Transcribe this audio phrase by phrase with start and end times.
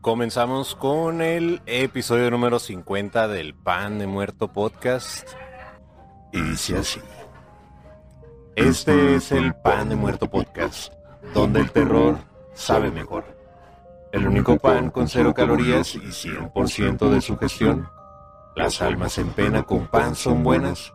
[0.00, 5.28] Comenzamos con el episodio número 50 del Pan de Muerto Podcast.
[6.32, 7.00] Y dice así.
[8.56, 10.92] Este es el Pan de Muerto Podcast,
[11.32, 12.18] donde el terror
[12.54, 13.37] sabe mejor.
[14.18, 17.88] El único pan con cero calorías y 100% de sugestión.
[18.56, 20.92] Las almas en pena con pan son buenas.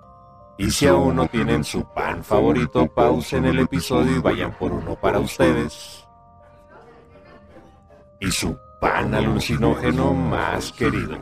[0.57, 4.99] Y si aún no tienen su pan favorito, pausen el episodio y vayan por uno
[4.99, 6.05] para ustedes.
[8.19, 11.17] Y su pan alucinógeno más querido.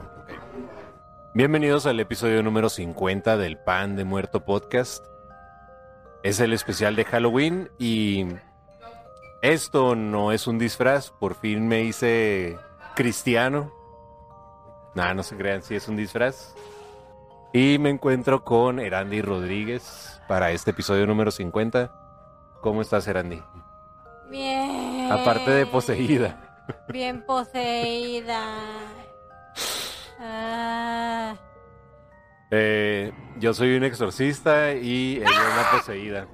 [1.35, 5.05] Bienvenidos al episodio número 50 del Pan de Muerto Podcast.
[6.23, 8.25] Es el especial de Halloween y
[9.41, 12.57] esto no es un disfraz, por fin me hice
[12.95, 13.71] cristiano.
[14.95, 16.53] Nada, no se crean si es un disfraz.
[17.53, 21.91] Y me encuentro con Erandi Rodríguez para este episodio número 50.
[22.61, 23.41] ¿Cómo estás, Erandi?
[24.29, 25.11] Bien.
[25.11, 26.65] Aparte de poseída.
[26.87, 28.43] Bien poseída.
[30.19, 31.35] Ah,
[32.51, 36.27] Eh, yo soy un exorcista y ella es la poseída.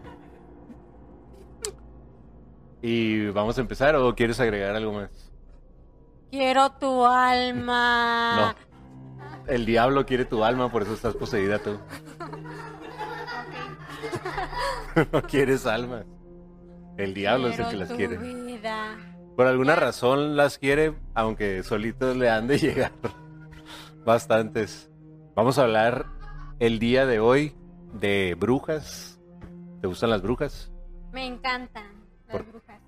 [2.82, 5.10] ¿Y vamos a empezar o quieres agregar algo más?
[6.30, 8.56] quiero tu alma.
[8.56, 9.52] No.
[9.52, 11.80] El diablo quiere tu alma, por eso estás poseída tú.
[15.12, 16.06] no quieres almas.
[16.98, 18.18] El diablo es el que las tu quiere.
[18.18, 18.98] vida.
[19.36, 22.92] Por alguna razón las quiere, aunque solitos le han de llegar.
[24.06, 24.90] Bastantes.
[25.36, 26.06] Vamos a hablar
[26.60, 27.56] el día de hoy
[27.94, 29.20] de brujas.
[29.82, 30.72] ¿Te gustan las brujas?
[31.12, 31.86] Me encantan
[32.28, 32.80] las Por- brujas.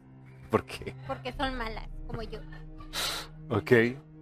[0.50, 0.94] ¿Por qué?
[1.08, 2.40] Porque son malas, como yo.
[3.50, 3.72] Ok.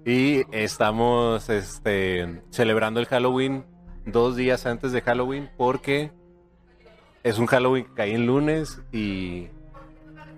[0.06, 3.66] Y estamos este, celebrando el Halloween
[4.06, 6.12] dos días antes de Halloween porque
[7.24, 9.48] es un Halloween que cae en lunes y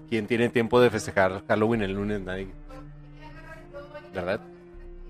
[0.10, 2.52] quien tiene tiempo de festejar Halloween el lunes nadie.
[4.14, 4.40] ¿Verdad?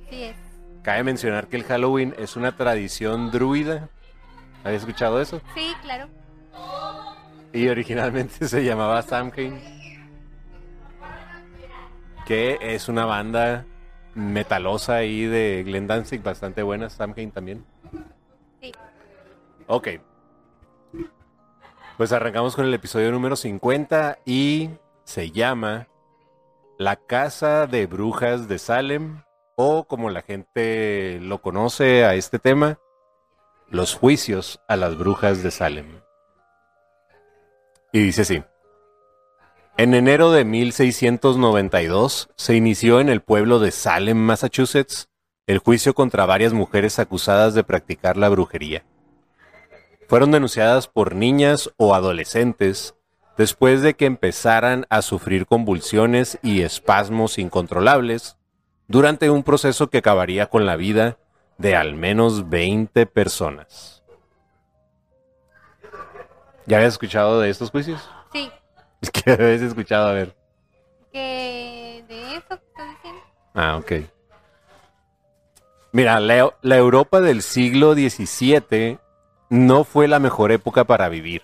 [0.09, 0.35] Sí es.
[0.83, 3.89] Cabe mencionar que el Halloween es una tradición druida.
[4.63, 5.41] ¿Habías escuchado eso?
[5.55, 6.07] Sí, claro.
[7.53, 9.59] Y originalmente se llamaba Samhain.
[12.25, 13.65] Que es una banda
[14.13, 17.65] metalosa ahí de Glenn Danzig, bastante buena, Samhain también.
[18.61, 18.71] Sí.
[19.67, 19.87] Ok.
[21.97, 24.69] Pues arrancamos con el episodio número 50 y
[25.03, 25.87] se llama
[26.77, 29.23] La Casa de Brujas de Salem
[29.55, 32.79] o como la gente lo conoce a este tema,
[33.67, 35.99] Los Juicios a las Brujas de Salem.
[37.91, 38.43] Y dice así.
[39.77, 45.07] En enero de 1692 se inició en el pueblo de Salem, Massachusetts,
[45.47, 48.83] el juicio contra varias mujeres acusadas de practicar la brujería.
[50.07, 52.95] Fueron denunciadas por niñas o adolescentes
[53.37, 58.37] después de que empezaran a sufrir convulsiones y espasmos incontrolables
[58.89, 61.17] durante un proceso que acabaría con la vida
[61.57, 63.98] de al menos 20 personas.
[66.69, 68.07] ¿Ya habías escuchado de estos juicios?
[68.31, 68.49] Sí.
[69.01, 70.35] Es que habías escuchado, a ver.
[71.11, 73.21] Que de eso que estoy diciendo.
[73.55, 73.91] Ah, ok.
[75.93, 78.99] Mira, la, la Europa del siglo XVII
[79.49, 81.41] no fue la mejor época para vivir.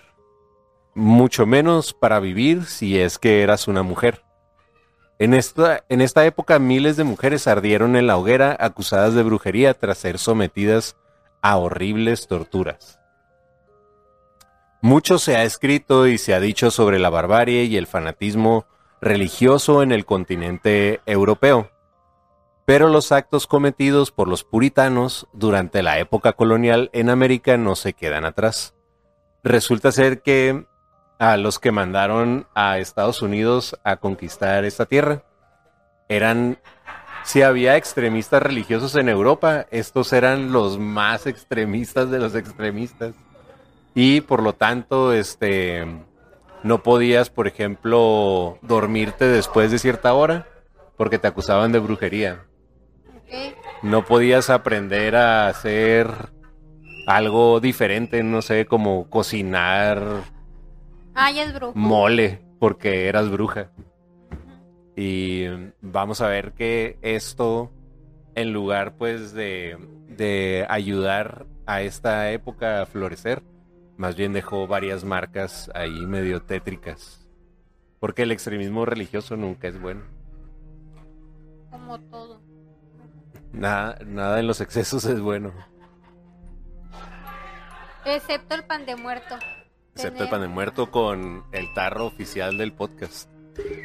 [0.94, 4.22] Mucho menos para vivir si es que eras una mujer.
[5.18, 9.74] En esta, en esta época miles de mujeres ardieron en la hoguera acusadas de brujería
[9.74, 10.98] tras ser sometidas
[11.42, 13.00] a horribles torturas.
[14.86, 18.68] Mucho se ha escrito y se ha dicho sobre la barbarie y el fanatismo
[19.02, 21.72] religioso en el continente europeo.
[22.66, 27.94] Pero los actos cometidos por los puritanos durante la época colonial en América no se
[27.94, 28.76] quedan atrás.
[29.44, 30.68] Resulta ser que
[31.18, 35.24] a los que mandaron a Estados Unidos a conquistar esta tierra
[36.10, 36.60] eran,
[37.24, 43.16] si había extremistas religiosos en Europa, estos eran los más extremistas de los extremistas.
[43.96, 45.86] Y por lo tanto, este,
[46.64, 50.48] no podías, por ejemplo, dormirte después de cierta hora
[50.98, 52.44] porque te acusaban de brujería.
[53.82, 56.08] No podías aprender a hacer
[57.08, 60.24] algo diferente, no sé, como cocinar
[61.14, 61.74] Ah, ya es brujo.
[61.76, 63.72] mole porque eras bruja.
[64.96, 65.46] Y
[65.82, 67.72] vamos a ver que esto,
[68.36, 69.78] en lugar pues de,
[70.08, 73.42] de ayudar a esta época a florecer,
[73.98, 77.22] más bien dejó varias marcas ahí medio tétricas.
[78.00, 80.02] Porque el extremismo religioso nunca es bueno.
[81.72, 82.42] como todo.
[83.52, 85.52] Nada, nada en los excesos es bueno.
[88.06, 89.36] Excepto el pan de muerto.
[89.96, 93.30] Excepto el pan de muerto con el tarro oficial del podcast.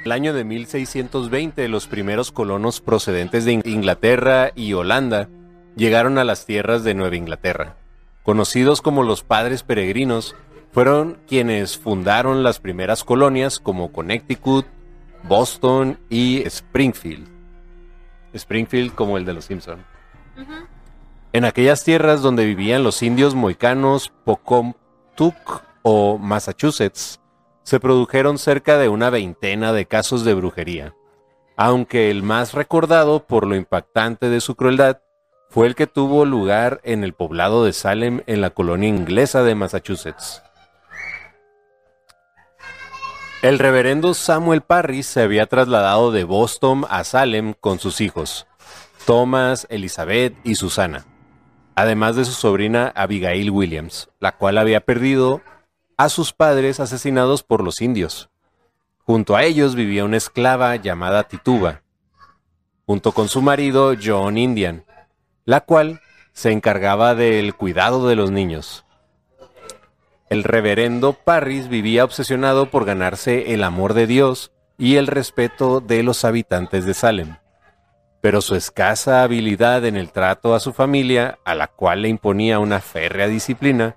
[0.05, 5.29] El año de 1620, los primeros colonos procedentes de In- Inglaterra y Holanda
[5.77, 7.77] llegaron a las tierras de Nueva Inglaterra.
[8.23, 10.37] Conocidos como los padres peregrinos,
[10.73, 14.67] fueron quienes fundaron las primeras colonias como Connecticut,
[15.25, 17.29] Boston y Springfield.
[18.33, 19.85] Springfield como el de los Simpson.
[21.33, 27.21] En aquellas tierras donde vivían los indios moicanos Pocomtuc o Massachusetts,
[27.63, 30.95] se produjeron cerca de una veintena de casos de brujería,
[31.57, 35.01] aunque el más recordado por lo impactante de su crueldad
[35.51, 39.57] fue el que tuvo lugar en el poblado de Salem en la colonia inglesa de
[39.57, 40.43] Massachusetts.
[43.43, 48.47] El reverendo Samuel Parris se había trasladado de Boston a Salem con sus hijos,
[49.07, 51.05] Thomas, Elizabeth y Susana,
[51.75, 55.43] además de su sobrina Abigail Williams, la cual había perdido
[55.97, 58.31] a sus padres asesinados por los indios.
[58.99, 61.83] Junto a ellos vivía una esclava llamada Tituba,
[62.87, 64.85] junto con su marido John Indian,
[65.51, 66.01] la cual
[66.33, 68.85] se encargaba del cuidado de los niños.
[70.29, 76.03] El reverendo Parris vivía obsesionado por ganarse el amor de Dios y el respeto de
[76.03, 77.37] los habitantes de Salem
[78.21, 82.59] pero su escasa habilidad en el trato a su familia, a la cual le imponía
[82.59, 83.97] una férrea disciplina,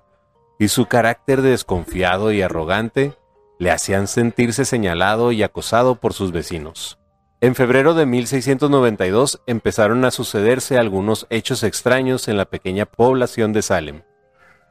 [0.58, 3.14] y su carácter desconfiado y arrogante,
[3.58, 6.98] le hacían sentirse señalado y acosado por sus vecinos.
[7.40, 13.62] En febrero de 1692 empezaron a sucederse algunos hechos extraños en la pequeña población de
[13.62, 14.02] Salem,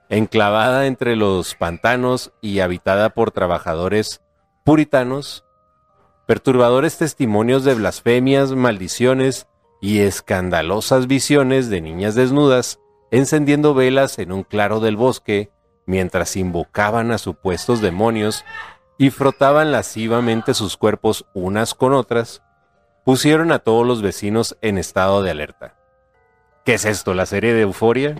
[0.09, 4.21] enclavada entre los pantanos y habitada por trabajadores
[4.63, 5.45] puritanos,
[6.25, 9.47] perturbadores testimonios de blasfemias, maldiciones
[9.81, 12.79] y escandalosas visiones de niñas desnudas
[13.13, 15.51] encendiendo velas en un claro del bosque
[15.85, 18.43] mientras invocaban a supuestos demonios
[18.97, 22.41] y frotaban lascivamente sus cuerpos unas con otras,
[23.03, 25.75] pusieron a todos los vecinos en estado de alerta.
[26.63, 28.15] ¿Qué es esto, la serie de Euforia?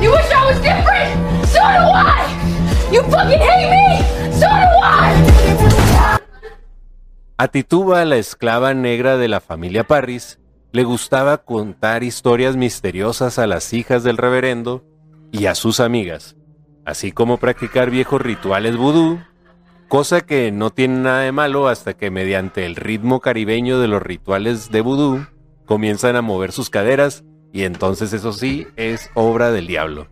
[0.00, 1.46] You wish I was different?
[1.46, 2.92] So do I!
[2.92, 4.02] You fucking hate me?
[4.32, 6.18] So do I!
[7.36, 10.40] A Tituba, la esclava negra de la familia Parris,
[10.72, 14.84] le gustaba contar historias misteriosas a las hijas del reverendo
[15.30, 16.36] y a sus amigas,
[16.84, 19.20] así como practicar viejos rituales vudú,
[19.88, 24.02] cosa que no tiene nada de malo hasta que mediante el ritmo caribeño de los
[24.02, 25.26] rituales de vudú
[25.64, 30.06] comienzan a mover sus caderas y entonces eso sí es obra del diablo.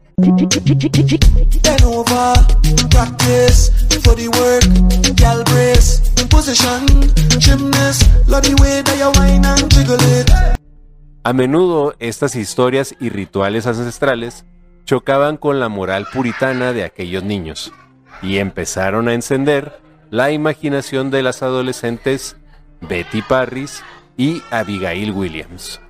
[11.23, 14.47] A menudo estas historias y rituales ancestrales
[14.87, 17.73] chocaban con la moral puritana de aquellos niños
[18.23, 19.81] y empezaron a encender
[20.11, 22.37] la imaginación de las adolescentes
[22.81, 23.83] Betty Parris
[24.17, 25.81] y Abigail Williams.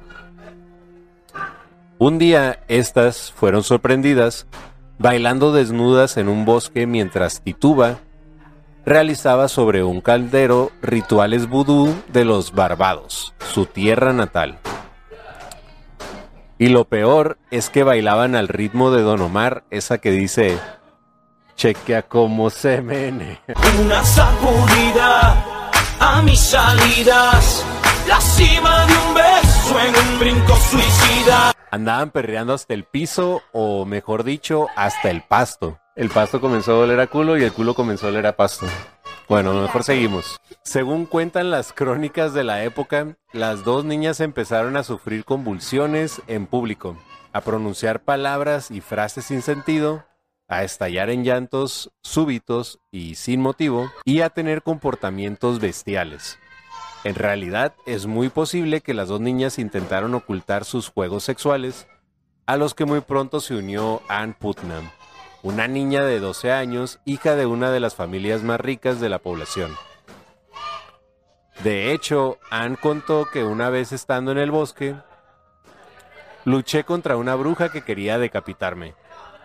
[1.99, 4.47] Un día estas fueron sorprendidas
[4.99, 7.99] bailando desnudas en un bosque mientras Tituba
[8.85, 14.59] realizaba sobre un caldero rituales vudú de los Barbados, su tierra natal.
[16.59, 20.59] Y lo peor es que bailaban al ritmo de Don Omar, esa que dice,
[21.57, 23.41] chequea cómo se mene.
[23.83, 27.65] Una sacudida a mis salidas.
[28.07, 31.53] La cima de un beso en un brinco suicida.
[31.71, 35.81] Andaban perreando hasta el piso, o mejor dicho, hasta el pasto.
[35.97, 38.67] El pasto comenzó a oler a culo y el culo comenzó a oler a pasto.
[39.29, 40.39] Bueno, mejor seguimos.
[40.63, 46.47] Según cuentan las crónicas de la época, las dos niñas empezaron a sufrir convulsiones en
[46.47, 46.97] público,
[47.33, 50.05] a pronunciar palabras y frases sin sentido,
[50.49, 56.39] a estallar en llantos súbitos y sin motivo, y a tener comportamientos bestiales.
[57.05, 61.87] En realidad, es muy posible que las dos niñas intentaron ocultar sus juegos sexuales,
[62.47, 64.91] a los que muy pronto se unió Ann Putnam,
[65.43, 69.19] una niña de 12 años, hija de una de las familias más ricas de la
[69.19, 69.73] población.
[71.63, 74.97] De hecho, Ann contó que una vez estando en el bosque,
[76.45, 78.95] luché contra una bruja que quería decapitarme.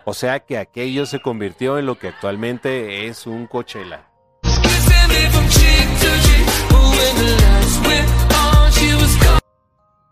[0.04, 4.08] O sea que aquello se convirtió en lo que actualmente es un Coachella.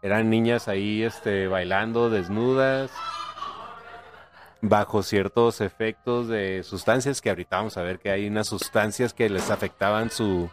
[0.02, 2.90] Eran niñas ahí este, bailando desnudas,
[4.62, 9.28] bajo ciertos efectos de sustancias que ahorita vamos a ver que hay unas sustancias que
[9.28, 10.49] les afectaban su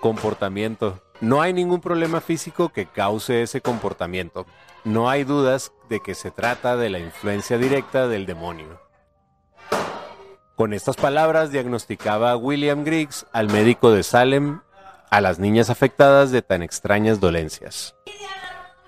[0.00, 1.02] comportamiento.
[1.20, 4.46] No hay ningún problema físico que cause ese comportamiento.
[4.84, 8.80] No hay dudas de que se trata de la influencia directa del demonio.
[10.54, 14.60] Con estas palabras diagnosticaba William Griggs al médico de Salem
[15.10, 17.94] a las niñas afectadas de tan extrañas dolencias.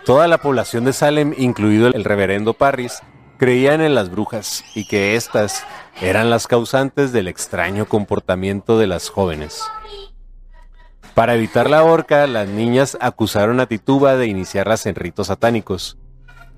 [0.04, 3.00] Toda la población de Salem, incluido el reverendo Parris,
[3.38, 5.64] creían en las brujas y que éstas
[6.00, 9.62] eran las causantes del extraño comportamiento de las jóvenes.
[11.14, 15.98] Para evitar la horca, las niñas acusaron a Tituba de iniciarlas en ritos satánicos.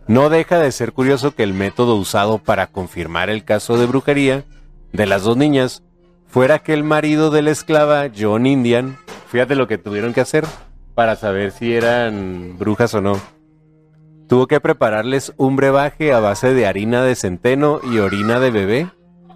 [0.07, 4.45] No deja de ser curioso que el método usado para confirmar el caso de brujería
[4.93, 5.83] de las dos niñas
[6.27, 10.45] fuera que el marido de la esclava, John Indian, fíjate lo que tuvieron que hacer
[10.95, 13.21] para saber si eran brujas o no.
[14.29, 18.91] Tuvo que prepararles un brebaje a base de harina de centeno y orina de bebé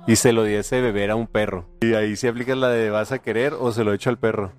[0.07, 1.69] y se lo diese beber a un perro.
[1.83, 4.53] Y ahí se aplica la de vas a querer o se lo echo al perro.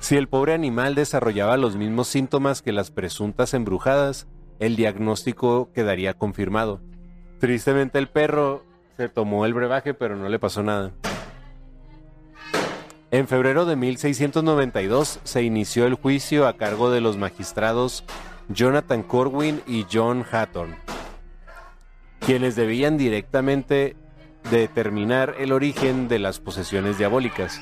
[0.00, 4.26] Si el pobre animal desarrollaba los mismos síntomas que las presuntas embrujadas,
[4.58, 6.80] el diagnóstico quedaría confirmado.
[7.38, 8.64] Tristemente el perro
[8.96, 10.92] se tomó el brebaje pero no le pasó nada.
[13.10, 18.04] En febrero de 1692 se inició el juicio a cargo de los magistrados
[18.48, 20.76] Jonathan Corwin y John Hatton,
[22.20, 23.96] quienes debían directamente
[24.50, 27.60] determinar el origen de las posesiones diabólicas.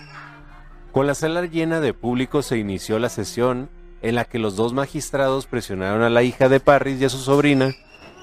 [0.92, 4.72] Con la sala llena de público se inició la sesión en la que los dos
[4.72, 7.74] magistrados presionaron a la hija de Parris y a su sobrina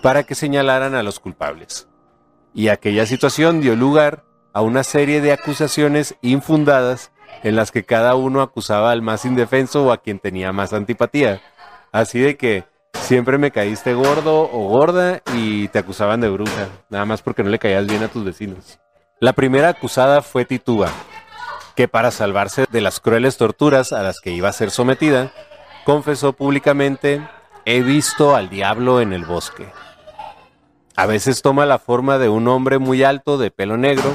[0.01, 1.87] para que señalaran a los culpables.
[2.53, 7.11] Y aquella situación dio lugar a una serie de acusaciones infundadas
[7.43, 11.41] en las que cada uno acusaba al más indefenso o a quien tenía más antipatía.
[11.91, 17.05] Así de que siempre me caíste gordo o gorda y te acusaban de bruja, nada
[17.05, 18.79] más porque no le caías bien a tus vecinos.
[19.19, 20.89] La primera acusada fue Tituba,
[21.75, 25.31] que para salvarse de las crueles torturas a las que iba a ser sometida,
[25.85, 27.21] confesó públicamente,
[27.65, 29.67] he visto al diablo en el bosque.
[30.95, 34.13] A veces toma la forma de un hombre muy alto de pelo negro,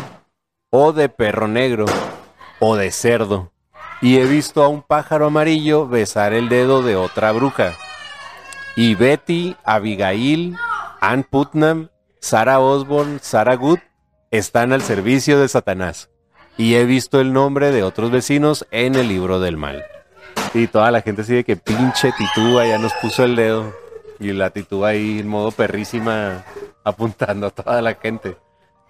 [0.70, 1.86] o de perro negro,
[2.58, 3.50] o de cerdo
[4.00, 7.74] y he visto a un pájaro amarillo besar el dedo de otra bruja.
[8.76, 10.56] Y Betty, Abigail,
[11.00, 11.90] Ann Putnam,
[12.20, 13.80] Sarah Osborne, Sarah Good
[14.30, 16.09] están al servicio de Satanás.
[16.60, 19.82] Y he visto el nombre de otros vecinos en el libro del mal.
[20.52, 23.72] Y toda la gente sigue que pinche titúa ya nos puso el dedo.
[24.18, 26.44] Y la titúa ahí en modo perrísima
[26.84, 28.36] apuntando a toda la gente.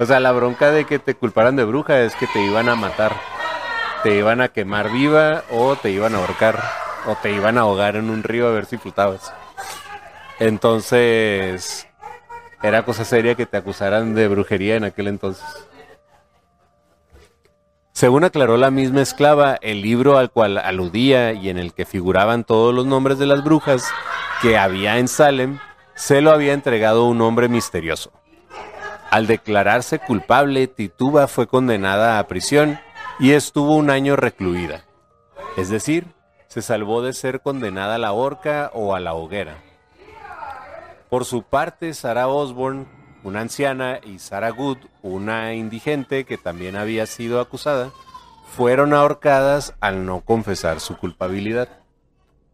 [0.01, 2.75] O sea, la bronca de que te culparan de bruja es que te iban a
[2.75, 3.15] matar
[4.03, 6.59] te iban a quemar viva o te iban a ahorcar
[7.07, 9.33] o te iban a ahogar en un río a ver si flotabas.
[10.39, 11.87] Entonces,
[12.63, 15.45] era cosa seria que te acusaran de brujería en aquel entonces.
[18.01, 22.45] Según aclaró la misma esclava, el libro al cual aludía y en el que figuraban
[22.45, 23.93] todos los nombres de las brujas
[24.41, 25.59] que había en Salem,
[25.97, 28.11] se lo había entregado un hombre misterioso.
[29.11, 32.81] Al declararse culpable, Tituba fue condenada a prisión
[33.19, 34.87] y estuvo un año recluida.
[35.59, 36.07] Es decir,
[36.47, 39.59] se salvó de ser condenada a la horca o a la hoguera.
[41.11, 42.87] Por su parte, Sarah Osborne,
[43.23, 47.91] una anciana, y Sarah Good, una indigente que también había sido acusada,
[48.47, 51.69] fueron ahorcadas al no confesar su culpabilidad.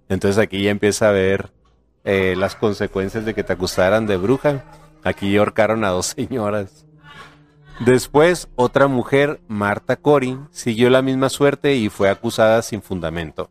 [0.08, 1.50] Entonces aquí ya empieza a ver
[2.04, 4.64] eh, las consecuencias de que te acusaran de bruja.
[5.02, 6.86] Aquí ahorcaron a dos señoras.
[7.80, 13.50] Después, otra mujer, Marta Cori, siguió la misma suerte y fue acusada sin fundamento.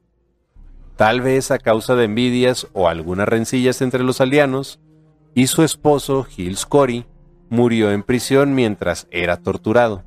[0.95, 4.79] Tal vez a causa de envidias o algunas rencillas entre los aldeanos,
[5.35, 7.05] y su esposo, Gilles Cori,
[7.49, 10.03] murió en prisión mientras era torturado.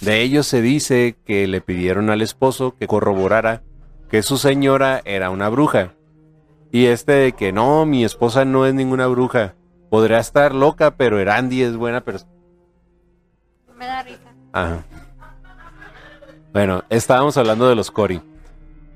[0.00, 3.62] De ello se dice que le pidieron al esposo que corroborara
[4.10, 5.92] que su señora era una bruja.
[6.72, 9.54] Y este de que no, mi esposa no es ninguna bruja.
[9.90, 12.34] Podría estar loca, pero Erandi es buena persona
[13.76, 14.34] me da risa.
[14.52, 14.84] Ajá.
[16.52, 18.22] Bueno, estábamos hablando de los Cori.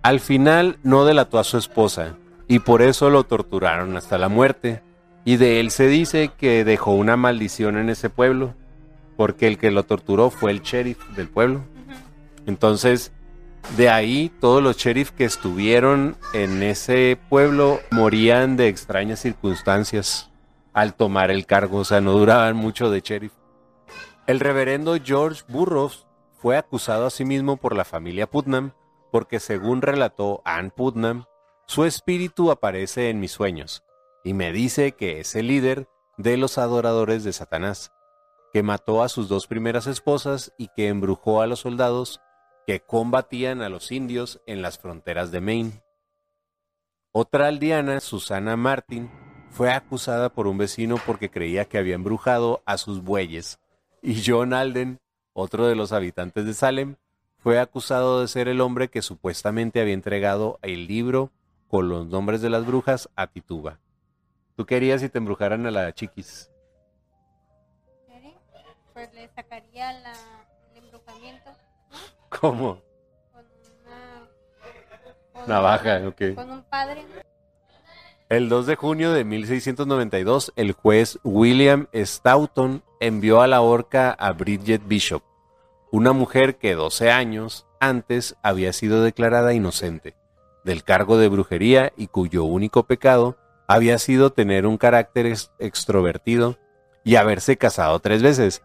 [0.02, 2.14] Al final no delató a su esposa
[2.46, 4.82] y por eso lo torturaron hasta la muerte.
[5.28, 8.54] Y de él se dice que dejó una maldición en ese pueblo,
[9.14, 11.61] porque el que lo torturó fue el sheriff del pueblo.
[12.47, 13.12] Entonces,
[13.76, 20.30] de ahí todos los sheriff que estuvieron en ese pueblo morían de extrañas circunstancias
[20.73, 23.35] al tomar el cargo, o sea, no duraban mucho de sheriff.
[24.26, 26.06] El reverendo George Burroughs
[26.40, 28.73] fue acusado a sí mismo por la familia Putnam
[29.12, 31.26] porque según relató Ann Putnam,
[31.66, 33.85] su espíritu aparece en mis sueños
[34.28, 37.92] y me dice que es el líder de los adoradores de Satanás,
[38.52, 42.20] que mató a sus dos primeras esposas y que embrujó a los soldados
[42.66, 45.82] que combatían a los indios en las fronteras de Maine.
[47.11, 49.11] Otra aldeana, Susana Martin,
[49.49, 53.58] fue acusada por un vecino porque creía que había embrujado a sus bueyes.
[54.02, 55.00] Y John Alden,
[55.32, 56.97] otro de los habitantes de Salem,
[57.38, 61.32] fue acusado de ser el hombre que supuestamente había entregado el libro
[61.66, 63.80] con los nombres de las brujas a Tituba.
[64.58, 66.50] ¿Tú querías si te embrujaran a la chiquis?
[68.92, 70.12] Pues le sacaría la,
[70.74, 71.50] el embrujamiento
[72.28, 72.82] ¿Cómo?
[73.32, 73.44] con
[73.84, 74.28] una...
[75.32, 76.22] con Navaja, un- ok.
[76.34, 77.20] Con un padre, ¿no?
[78.28, 84.32] El 2 de junio de 1692, el juez William Stoughton envió a la horca a
[84.32, 85.22] Bridget Bishop,
[85.92, 90.16] una mujer que 12 años antes había sido declarada inocente
[90.64, 93.36] del cargo de brujería y cuyo único pecado
[93.68, 96.58] había sido tener un carácter ex- extrovertido
[97.04, 98.62] y haberse casado tres veces.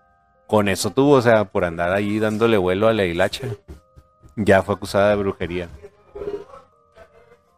[0.47, 3.47] Con eso tuvo, o sea, por andar ahí dándole vuelo a la hilacha.
[4.35, 5.69] Ya fue acusada de brujería.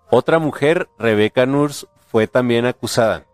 [0.10, 3.26] Otra mujer, Rebecca Nurs, fue también acusada.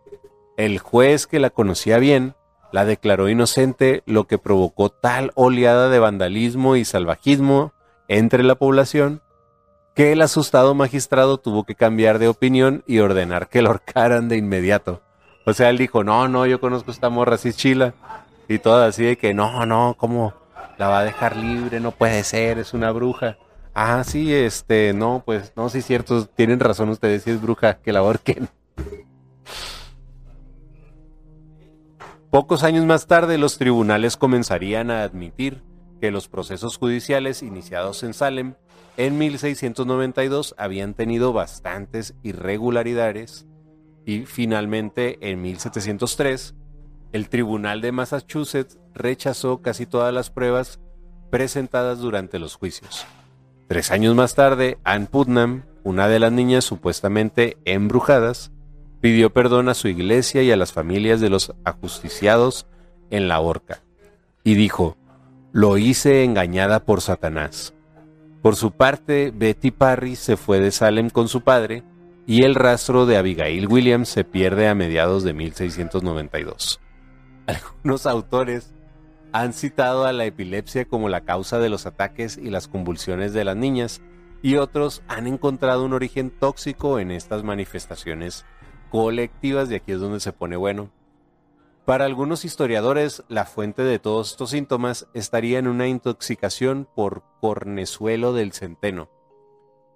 [0.57, 2.35] El juez que la conocía bien
[2.71, 7.73] la declaró inocente, lo que provocó tal oleada de vandalismo y salvajismo
[8.07, 9.21] entre la población
[9.93, 14.37] que el asustado magistrado tuvo que cambiar de opinión y ordenar que la ahorcaran de
[14.37, 15.01] inmediato.
[15.45, 17.93] O sea, él dijo, no, no, yo conozco esta morra así chila.
[18.47, 20.33] Y todas así de que, no, no, ¿cómo
[20.77, 21.79] la va a dejar libre?
[21.79, 23.37] No puede ser, es una bruja.
[23.73, 27.75] Ah, sí, este, no, pues, no, sí es cierto, tienen razón ustedes, si es bruja,
[27.75, 28.49] que la ahorquen.
[32.29, 35.63] Pocos años más tarde, los tribunales comenzarían a admitir
[35.99, 38.55] que los procesos judiciales iniciados en Salem
[38.97, 43.47] en 1692 habían tenido bastantes irregularidades
[44.05, 46.55] y finalmente en 1703
[47.11, 50.79] el Tribunal de Massachusetts rechazó casi todas las pruebas
[51.29, 53.05] presentadas durante los juicios.
[53.67, 58.51] Tres años más tarde, Ann Putnam, una de las niñas supuestamente embrujadas,
[59.01, 62.67] pidió perdón a su iglesia y a las familias de los ajusticiados
[63.09, 63.81] en la horca,
[64.43, 64.97] y dijo,
[65.51, 67.73] lo hice engañada por Satanás.
[68.41, 71.83] Por su parte, Betty Parry se fue de Salem con su padre,
[72.25, 76.79] y el rastro de Abigail Williams se pierde a mediados de 1692.
[77.45, 78.73] Algunos autores
[79.31, 83.45] han citado a la epilepsia como la causa de los ataques y las convulsiones de
[83.45, 84.01] las niñas,
[84.41, 88.45] y otros han encontrado un origen tóxico en estas manifestaciones
[88.89, 90.89] colectivas, y aquí es donde se pone bueno.
[91.85, 98.33] Para algunos historiadores, la fuente de todos estos síntomas estaría en una intoxicación por cornezuelo
[98.33, 99.09] del centeno,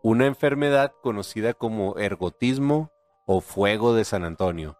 [0.02, 2.92] una enfermedad conocida como ergotismo
[3.28, 4.78] o fuego de San Antonio,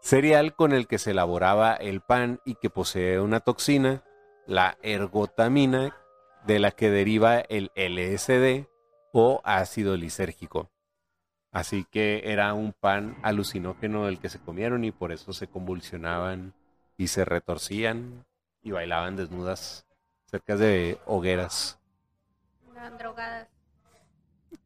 [0.00, 4.04] cereal con el que se elaboraba el pan y que posee una toxina,
[4.46, 5.96] la ergotamina,
[6.46, 8.68] de la que deriva el LSD
[9.12, 10.70] o ácido lisérgico.
[11.56, 16.52] Así que era un pan alucinógeno el que se comieron y por eso se convulsionaban
[16.98, 18.26] y se retorcían
[18.62, 19.86] y bailaban desnudas
[20.26, 21.78] cerca de hogueras.
[22.68, 23.48] Estaban drogadas.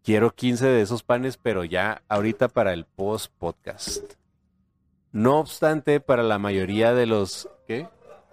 [0.03, 4.15] Quiero 15 de esos panes, pero ya ahorita para el post podcast.
[5.13, 7.89] No obstante, para la mayoría de los ¿qué?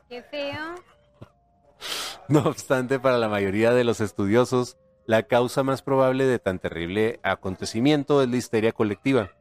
[0.09, 0.73] Qué feo.
[2.27, 7.21] No obstante, para la mayoría de los estudiosos, la causa más probable de tan terrible
[7.23, 9.31] acontecimiento es la histeria colectiva,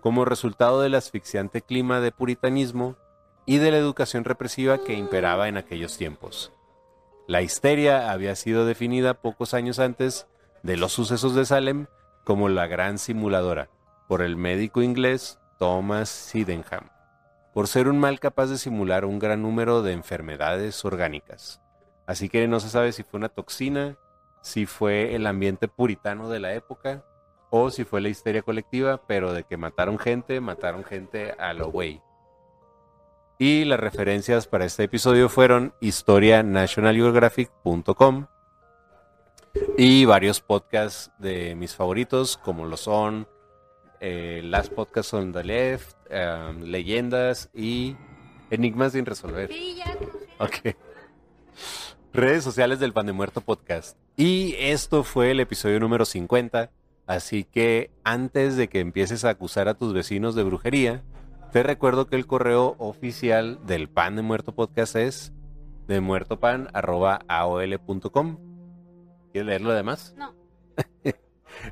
[0.00, 2.96] como resultado del asfixiante clima de puritanismo
[3.46, 6.52] y de la educación represiva que imperaba en aquellos tiempos.
[7.28, 10.26] La histeria había sido definida pocos años antes
[10.64, 11.86] de los sucesos de Salem
[12.24, 13.70] como la gran simuladora
[14.08, 16.90] por el médico inglés Thomas Sydenham,
[17.52, 21.60] por ser un mal capaz de simular un gran número de enfermedades orgánicas.
[22.04, 23.96] Así que no se sabe si fue una toxina,
[24.44, 27.02] si fue el ambiente puritano de la época
[27.48, 31.70] o si fue la histeria colectiva, pero de que mataron gente, mataron gente a lo
[31.70, 32.02] güey.
[33.38, 38.26] Y las referencias para este episodio fueron historianationalgeographic.com
[39.78, 43.26] y varios podcasts de mis favoritos, como lo son
[44.00, 47.96] eh, Last Podcast on the Left, um, Leyendas y
[48.50, 49.50] Enigmas sin resolver.
[49.50, 50.28] Sí, ya, no sé.
[50.38, 50.58] Ok.
[52.14, 53.98] Redes sociales del Pan de Muerto Podcast.
[54.16, 56.70] Y esto fue el episodio número 50.
[57.08, 61.02] Así que antes de que empieces a acusar a tus vecinos de brujería,
[61.50, 65.32] te recuerdo que el correo oficial del Pan de Muerto Podcast es
[65.88, 68.38] de muertopan.aol.com.
[69.32, 70.14] ¿Quieres leer lo demás?
[70.16, 70.32] No.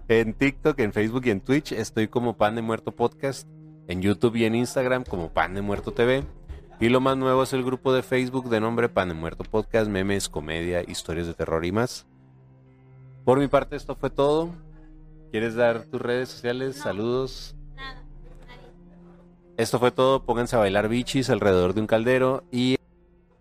[0.09, 3.47] En TikTok, en Facebook y en Twitch estoy como Pan de Muerto Podcast.
[3.87, 6.25] En YouTube y en Instagram como Pan de Muerto TV.
[6.83, 9.89] Y lo más nuevo es el grupo de Facebook de nombre Pan de Muerto Podcast,
[9.89, 12.07] memes, comedia, historias de terror y más.
[13.25, 14.51] Por mi parte esto fue todo.
[15.31, 16.75] ¿Quieres dar tus redes sociales?
[16.75, 17.55] Saludos.
[17.77, 18.03] Nada,
[18.49, 18.69] nadie.
[19.59, 20.25] Esto fue todo.
[20.25, 22.43] Pónganse a bailar bichis alrededor de un caldero.
[22.51, 22.79] Y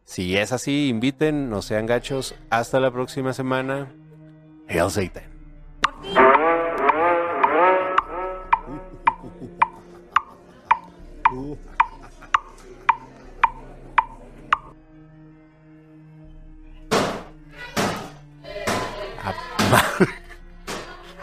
[0.06, 2.36] si es así, inviten, no sean gachos.
[2.52, 3.92] Hasta la próxima semana.
[4.68, 5.31] Hail Satan.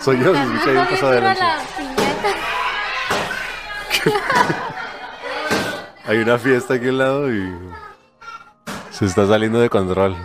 [0.00, 1.58] Soy yo, se escucha bien pasado de lanza.
[6.06, 7.52] Hay una fiesta aquí al lado y
[8.90, 10.16] se está saliendo de control.